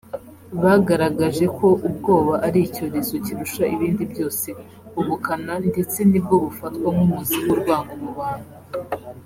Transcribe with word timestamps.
bagaragaje 0.63 1.45
ko 1.57 1.67
‘ubwoba 1.87 2.33
ari 2.47 2.59
icyorezo 2.67 3.13
kirusha 3.25 3.63
ibindi 3.75 4.03
byose 4.11 4.47
ubukana 4.99 5.53
ndetse 5.69 5.99
nibwo 6.09 6.35
bufatwa 6.43 6.87
nk’umuzi 6.93 7.37
w’urwango 7.45 7.93
mu 8.03 8.11
bantu’ 8.19 8.51